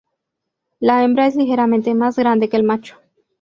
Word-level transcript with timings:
La 0.79 1.03
hembra 1.03 1.27
es 1.27 1.35
ligeramente 1.35 1.93
más 1.93 2.15
grande 2.17 2.49
que 2.49 2.57
el 2.57 2.63
macho. 2.63 2.97